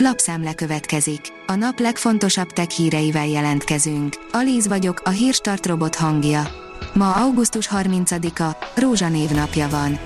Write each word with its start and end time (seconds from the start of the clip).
Lapszemle 0.00 0.54
következik. 0.54 1.20
A 1.46 1.54
nap 1.54 1.78
legfontosabb 1.78 2.50
tech 2.50 2.68
híreivel 2.68 3.26
jelentkezünk. 3.26 4.16
Alíz 4.32 4.68
vagyok, 4.68 5.00
a 5.04 5.10
hírstart 5.10 5.66
robot 5.66 5.94
hangja. 5.94 6.48
Ma 6.94 7.12
augusztus 7.12 7.68
30-a, 7.72 8.56
Rózsa 8.74 9.08
névnapja 9.08 9.68
van. 9.68 9.98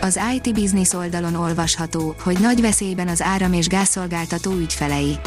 Az 0.00 0.20
IT 0.34 0.54
Business 0.54 0.92
oldalon 0.92 1.34
olvasható, 1.34 2.14
hogy 2.22 2.38
nagy 2.38 2.60
veszélyben 2.60 3.08
az 3.08 3.22
áram- 3.22 3.54
és 3.54 3.66
gázszolgáltató 3.66 4.52
ügyfelei. 4.52 5.18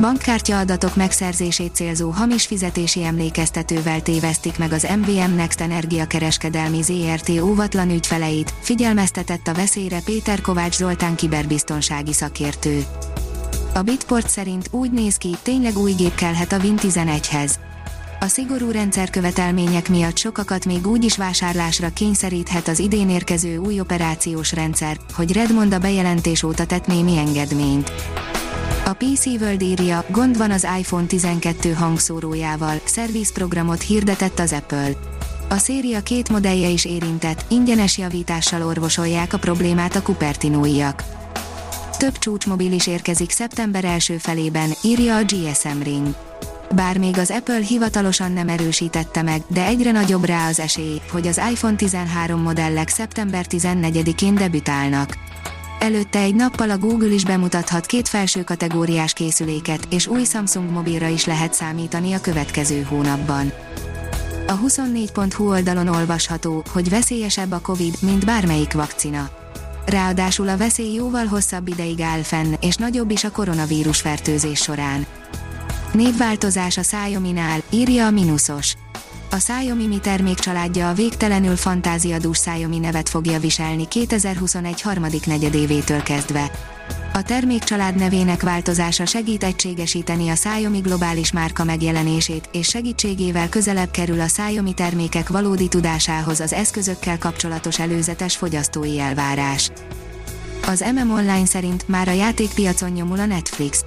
Bankkártya 0.00 0.58
adatok 0.58 0.96
megszerzését 0.96 1.74
célzó 1.74 2.10
hamis 2.10 2.46
fizetési 2.46 3.04
emlékeztetővel 3.04 4.02
tévesztik 4.02 4.58
meg 4.58 4.72
az 4.72 4.86
MVM 4.96 5.34
Next 5.34 5.60
Energia 5.60 6.06
kereskedelmi 6.06 6.82
ZRT 6.82 7.28
óvatlan 7.28 7.90
ügyfeleit, 7.90 8.54
figyelmeztetett 8.60 9.46
a 9.46 9.54
veszélyre 9.54 10.00
Péter 10.04 10.40
Kovács 10.40 10.74
Zoltán 10.74 11.14
kiberbiztonsági 11.14 12.12
szakértő. 12.12 12.84
A 13.76 13.82
Bitport 13.82 14.28
szerint 14.28 14.68
úgy 14.70 14.90
néz 14.90 15.16
ki, 15.16 15.36
tényleg 15.42 15.78
új 15.78 15.92
gép 15.92 16.14
kellhet 16.14 16.52
a 16.52 16.58
Win 16.58 16.78
11-hez. 16.78 17.50
A 18.20 18.26
szigorú 18.26 18.70
rendszerkövetelmények 18.70 19.88
miatt 19.88 20.16
sokakat 20.16 20.64
még 20.64 20.86
úgy 20.86 21.04
is 21.04 21.16
vásárlásra 21.16 21.88
kényszeríthet 21.88 22.68
az 22.68 22.78
idén 22.78 23.10
érkező 23.10 23.56
új 23.56 23.80
operációs 23.80 24.52
rendszer, 24.52 24.96
hogy 25.14 25.32
Redmond 25.32 25.74
a 25.74 25.78
bejelentés 25.78 26.42
óta 26.42 26.66
tett 26.66 26.86
némi 26.86 27.16
engedményt. 27.16 27.92
A 28.84 28.92
PC 28.92 29.26
World 29.26 29.62
írja, 29.62 30.04
gond 30.10 30.36
van 30.36 30.50
az 30.50 30.66
iPhone 30.78 31.06
12 31.06 31.72
hangszórójával, 31.72 32.80
szervizprogramot 32.84 33.82
hirdetett 33.82 34.38
az 34.38 34.52
Apple. 34.52 34.90
A 35.48 35.56
széria 35.56 36.00
két 36.00 36.28
modellje 36.28 36.68
is 36.68 36.84
érintett, 36.84 37.44
ingyenes 37.48 37.98
javítással 37.98 38.62
orvosolják 38.62 39.32
a 39.32 39.38
problémát 39.38 39.96
a 39.96 40.02
Cupertinóiak. 40.02 41.25
Több 41.98 42.18
csúcsmobil 42.18 42.72
is 42.72 42.86
érkezik 42.86 43.30
szeptember 43.30 43.84
első 43.84 44.18
felében, 44.18 44.70
írja 44.82 45.16
a 45.16 45.22
GSM 45.22 45.82
Ring. 45.82 46.14
Bár 46.74 46.98
még 46.98 47.18
az 47.18 47.30
Apple 47.30 47.60
hivatalosan 47.60 48.32
nem 48.32 48.48
erősítette 48.48 49.22
meg, 49.22 49.42
de 49.48 49.64
egyre 49.64 49.90
nagyobb 49.90 50.24
rá 50.24 50.48
az 50.48 50.60
esély, 50.60 51.00
hogy 51.10 51.26
az 51.26 51.40
iPhone 51.50 51.76
13 51.76 52.40
modellek 52.40 52.88
szeptember 52.88 53.46
14-én 53.50 54.34
debütálnak. 54.34 55.16
Előtte 55.78 56.18
egy 56.18 56.34
nappal 56.34 56.70
a 56.70 56.78
Google 56.78 57.12
is 57.12 57.24
bemutathat 57.24 57.86
két 57.86 58.08
felső 58.08 58.44
kategóriás 58.44 59.12
készüléket, 59.12 59.86
és 59.90 60.06
új 60.06 60.24
Samsung 60.24 60.70
mobilra 60.70 61.06
is 61.06 61.24
lehet 61.24 61.54
számítani 61.54 62.12
a 62.12 62.20
következő 62.20 62.82
hónapban. 62.82 63.52
A 64.46 64.58
24.hu 64.58 65.48
oldalon 65.48 65.88
olvasható, 65.88 66.62
hogy 66.72 66.88
veszélyesebb 66.88 67.52
a 67.52 67.60
Covid, 67.60 67.94
mint 68.00 68.24
bármelyik 68.24 68.72
vakcina. 68.72 69.30
Ráadásul 69.86 70.48
a 70.48 70.56
veszély 70.56 70.94
jóval 70.94 71.26
hosszabb 71.26 71.68
ideig 71.68 72.00
áll 72.00 72.22
fenn, 72.22 72.54
és 72.60 72.76
nagyobb 72.76 73.10
is 73.10 73.24
a 73.24 73.30
koronavírus 73.30 74.00
fertőzés 74.00 74.58
során. 74.58 75.06
Névváltozás 75.92 76.76
a 76.76 76.80
Xiaomi-nál, 76.80 77.60
írja 77.70 78.06
a 78.06 78.10
Minusos. 78.10 78.74
A 79.30 79.36
Xiaomi 79.36 79.86
Mi 79.86 79.98
termékcsaládja 79.98 80.88
a 80.88 80.94
végtelenül 80.94 81.56
fantáziadús 81.56 82.38
Xiaomi 82.38 82.78
nevet 82.78 83.08
fogja 83.08 83.38
viselni 83.40 83.88
2021 83.88 84.80
harmadik 84.80 85.26
negyedévétől 85.26 86.02
kezdve. 86.02 86.50
A 87.16 87.22
termékcsalád 87.22 87.96
nevének 87.96 88.42
változása 88.42 89.04
segít 89.04 89.44
egységesíteni 89.44 90.28
a 90.28 90.32
Xiaomi 90.32 90.78
globális 90.78 91.32
márka 91.32 91.64
megjelenését, 91.64 92.48
és 92.52 92.68
segítségével 92.68 93.48
közelebb 93.48 93.90
kerül 93.90 94.20
a 94.20 94.24
Xiaomi 94.24 94.74
termékek 94.74 95.28
valódi 95.28 95.68
tudásához 95.68 96.40
az 96.40 96.52
eszközökkel 96.52 97.18
kapcsolatos 97.18 97.78
előzetes 97.78 98.36
fogyasztói 98.36 98.98
elvárás. 98.98 99.70
Az 100.66 100.84
MM 100.94 101.10
Online 101.10 101.46
szerint 101.46 101.88
már 101.88 102.08
a 102.08 102.12
játékpiacon 102.12 102.90
nyomul 102.90 103.18
a 103.18 103.26
Netflix. 103.26 103.84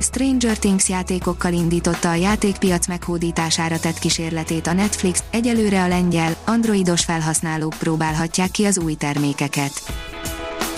Stranger 0.00 0.58
Things 0.58 0.88
játékokkal 0.88 1.52
indította 1.52 2.10
a 2.10 2.14
játékpiac 2.14 2.86
meghódítására 2.86 3.78
tett 3.78 3.98
kísérletét 3.98 4.66
a 4.66 4.72
Netflix, 4.72 5.22
egyelőre 5.30 5.82
a 5.82 5.88
lengyel, 5.88 6.36
androidos 6.44 7.04
felhasználók 7.04 7.74
próbálhatják 7.78 8.50
ki 8.50 8.64
az 8.64 8.78
új 8.78 8.94
termékeket. 8.94 9.82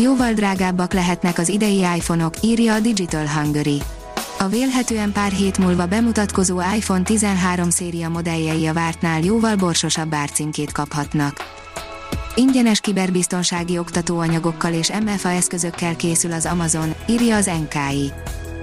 Jóval 0.02 0.32
drágábbak 0.32 0.92
lehetnek 0.92 1.38
az 1.38 1.48
idei 1.48 1.78
iPhone-ok, 1.78 2.34
írja 2.42 2.74
a 2.74 2.80
Digital 2.80 3.26
Hungary. 3.28 3.82
A 4.38 4.46
vélhetően 4.46 5.12
pár 5.12 5.32
hét 5.32 5.58
múlva 5.58 5.86
bemutatkozó 5.86 6.60
iPhone 6.76 7.02
13 7.02 7.70
széria 7.70 8.08
modelljei 8.08 8.66
a 8.66 8.72
vártnál 8.72 9.20
jóval 9.20 9.56
borsosabb 9.56 10.14
árcímkét 10.14 10.72
kaphatnak. 10.72 11.36
Ingyenes 12.34 12.80
kiberbiztonsági 12.80 13.78
oktatóanyagokkal 13.78 14.72
és 14.72 14.92
MFA 15.04 15.30
eszközökkel 15.30 15.96
készül 15.96 16.32
az 16.32 16.46
Amazon, 16.46 16.94
írja 17.08 17.36
az 17.36 17.50
NKI 17.60 18.12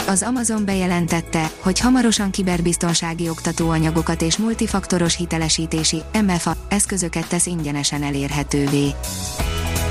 az 0.08 0.24
Amazon 0.24 0.66
bejelentette, 0.66 1.52
hogy 1.59 1.80
hamarosan 1.80 2.31
kiberbiztonsági 2.31 3.30
oktatóanyagokat 3.30 4.22
és 4.22 4.38
multifaktoros 4.38 5.16
hitelesítési 5.16 6.02
MFA 6.26 6.56
eszközöket 6.70 7.28
tesz 7.28 7.46
ingyenesen 7.46 8.03
elérhetővé. 8.03 8.94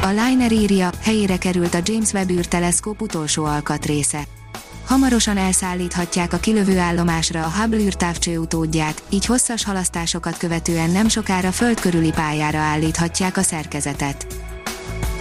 A 0.06 0.08
Liner 0.08 0.52
írja, 0.52 0.90
helyére 1.00 1.36
került 1.36 1.74
a 1.74 1.78
James 1.82 2.12
Webb 2.12 2.30
űrteleszkóp 2.30 3.00
utolsó 3.00 3.44
alkatrésze. 3.44 4.22
Hamarosan 4.86 5.36
elszállíthatják 5.36 6.32
a 6.32 6.36
kilövő 6.36 6.78
állomásra 6.78 7.44
a 7.44 7.50
Hubble 7.60 7.78
űrtávcső 7.78 8.38
utódját, 8.38 9.02
így 9.08 9.26
hosszas 9.26 9.64
halasztásokat 9.64 10.36
követően 10.36 10.90
nem 10.90 11.08
sokára 11.08 11.52
föld 11.52 11.80
körüli 11.80 12.10
pályára 12.10 12.58
állíthatják 12.58 13.36
a 13.36 13.42
szerkezetet. 13.42 14.26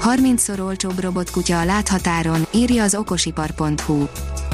30-szor 0.03 0.59
olcsóbb 0.59 0.99
robotkutya 0.99 1.59
a 1.59 1.65
láthatáron, 1.65 2.47
írja 2.53 2.83
az 2.83 2.95
okosipar.hu 2.95 4.07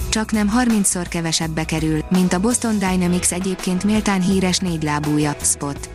csak 0.10 0.32
nem 0.32 0.52
30-szor 0.58 1.06
kevesebbe 1.10 1.66
kerül, 1.66 2.04
mint 2.10 2.34
a 2.34 2.40
Boston 2.40 2.80
Dynamics 2.80 3.32
egyébként 3.32 3.84
méltán 3.84 4.22
híres 4.22 4.58
négylábúja, 4.58 5.36
Spot. 5.42 5.90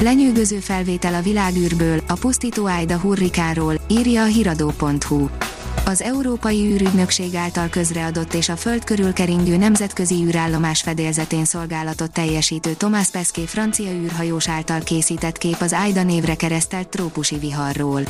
Lenyűgöző 0.00 0.58
felvétel 0.58 1.14
a 1.14 1.20
világűrből, 1.20 2.00
a 2.08 2.12
pusztító 2.12 2.66
Aida 2.66 2.98
hurrikánról, 2.98 3.74
írja 3.88 4.22
a 4.22 4.26
hiradó.hu. 4.26 5.28
Az 5.84 6.02
Európai 6.02 6.72
űrügynökség 6.72 7.34
által 7.34 7.68
közreadott 7.68 8.34
és 8.34 8.48
a 8.48 8.56
Föld 8.56 8.84
körül 8.84 9.12
keringő 9.12 9.56
nemzetközi 9.56 10.14
űrállomás 10.14 10.82
fedélzetén 10.82 11.44
szolgálatot 11.44 12.12
teljesítő 12.12 12.72
Thomas 12.72 13.08
Pesquet 13.08 13.48
francia 13.48 13.90
űrhajós 13.90 14.48
által 14.48 14.80
készített 14.80 15.38
kép 15.38 15.60
az 15.60 15.72
Aida 15.72 16.02
névre 16.02 16.34
keresztelt 16.34 16.88
trópusi 16.88 17.38
viharról. 17.38 18.02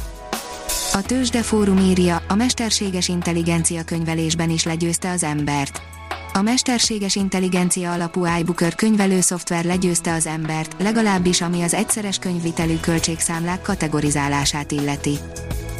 A 0.92 1.02
Tőzsde 1.02 1.42
Fórum 1.42 1.78
írja, 1.78 2.22
a 2.28 2.34
mesterséges 2.34 3.08
intelligencia 3.08 3.84
könyvelésben 3.84 4.50
is 4.50 4.64
legyőzte 4.64 5.10
az 5.10 5.22
embert. 5.22 5.95
A 6.36 6.42
mesterséges 6.42 7.16
intelligencia 7.16 7.92
alapú 7.92 8.26
iBooker 8.38 8.74
könyvelő 8.74 9.20
szoftver 9.20 9.64
legyőzte 9.64 10.12
az 10.12 10.26
embert, 10.26 10.82
legalábbis 10.82 11.40
ami 11.40 11.62
az 11.62 11.74
egyszeres 11.74 12.18
könyvvitelű 12.18 12.76
költségszámlák 12.76 13.62
kategorizálását 13.62 14.72
illeti. 14.72 15.18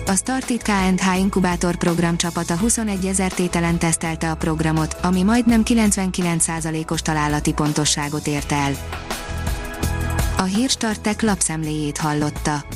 A 0.07 0.15
Startit 0.15 0.63
K&H 0.63 1.19
inkubátor 1.19 1.77
program 1.77 2.17
csapata 2.17 2.57
21 2.57 3.07
ezer 3.07 3.33
tételen 3.33 3.79
tesztelte 3.79 4.31
a 4.31 4.35
programot, 4.35 4.97
ami 5.03 5.23
majdnem 5.23 5.63
99%-os 5.65 7.03
találati 7.03 7.53
pontosságot 7.53 8.27
ért 8.27 8.53
el. 8.53 8.73
A 10.37 10.43
Hírstartek 10.43 11.23
lapszemléjét 11.23 11.99
hallotta. 11.99 12.76